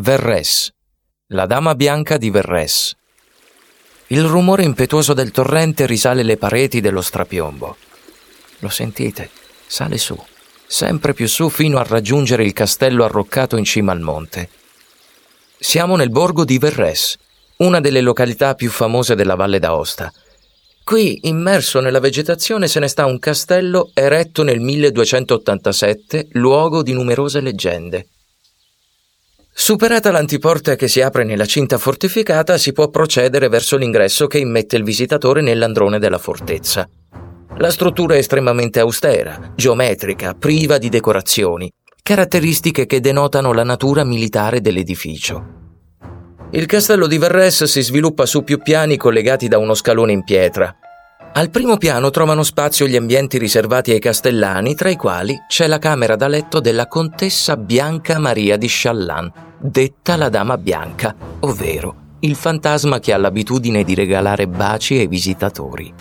[0.00, 0.72] Verres.
[1.26, 2.94] La dama bianca di Verres.
[4.06, 7.76] Il rumore impetuoso del torrente risale le pareti dello strapiombo.
[8.60, 9.28] Lo sentite?
[9.66, 10.18] Sale su,
[10.66, 14.48] sempre più su fino a raggiungere il castello arroccato in cima al monte.
[15.58, 17.16] Siamo nel borgo di Verres,
[17.58, 20.10] una delle località più famose della Valle d'Aosta.
[20.82, 27.40] Qui, immerso nella vegetazione, se ne sta un castello eretto nel 1287, luogo di numerose
[27.40, 28.06] leggende.
[29.60, 34.78] Superata l'antiporta che si apre nella cinta fortificata, si può procedere verso l'ingresso che immette
[34.78, 36.88] il visitatore nell'androne della fortezza.
[37.58, 41.70] La struttura è estremamente austera, geometrica, priva di decorazioni,
[42.02, 45.44] caratteristiche che denotano la natura militare dell'edificio.
[46.52, 50.74] Il castello di Verres si sviluppa su più piani collegati da uno scalone in pietra.
[51.34, 55.78] Al primo piano trovano spazio gli ambienti riservati ai castellani, tra i quali c'è la
[55.78, 62.34] camera da letto della contessa Bianca Maria di Challan, detta la Dama Bianca, ovvero il
[62.34, 65.92] fantasma che ha l'abitudine di regalare baci ai visitatori.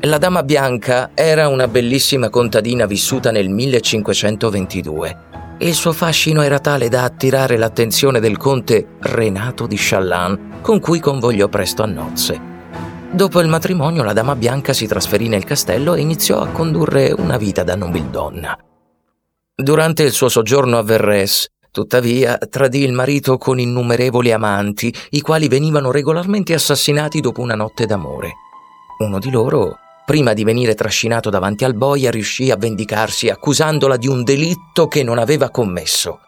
[0.00, 5.18] La Dama Bianca era una bellissima contadina vissuta nel 1522
[5.56, 10.80] e il suo fascino era tale da attirare l'attenzione del conte Renato di Challan, con
[10.80, 12.52] cui convogliò presto a nozze.
[13.10, 17.36] Dopo il matrimonio la dama bianca si trasferì nel castello e iniziò a condurre una
[17.36, 18.58] vita da nobildonna.
[19.54, 25.48] Durante il suo soggiorno a Verres, tuttavia, tradì il marito con innumerevoli amanti, i quali
[25.48, 28.34] venivano regolarmente assassinati dopo una notte d'amore.
[29.00, 34.06] Uno di loro Prima di venire trascinato davanti al boia riuscì a vendicarsi accusandola di
[34.06, 36.18] un delitto che non aveva commesso.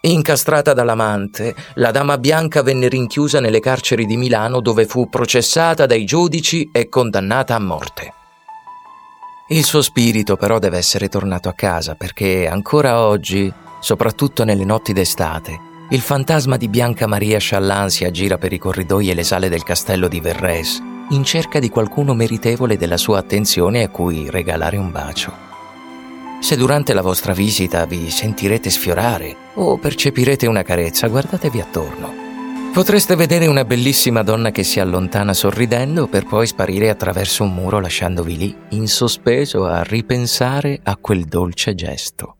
[0.00, 6.06] Incastrata dall'amante, la dama bianca venne rinchiusa nelle carceri di Milano dove fu processata dai
[6.06, 8.14] giudici e condannata a morte.
[9.48, 13.52] Il suo spirito però deve essere tornato a casa perché ancora oggi,
[13.86, 19.10] soprattutto nelle notti d'estate, il fantasma di Bianca Maria Challan si aggira per i corridoi
[19.10, 23.84] e le sale del castello di Verres in cerca di qualcuno meritevole della sua attenzione
[23.84, 25.32] a cui regalare un bacio.
[26.40, 32.12] Se durante la vostra visita vi sentirete sfiorare o percepirete una carezza, guardatevi attorno.
[32.72, 37.78] Potreste vedere una bellissima donna che si allontana sorridendo per poi sparire attraverso un muro
[37.78, 42.35] lasciandovi lì, in sospeso, a ripensare a quel dolce gesto.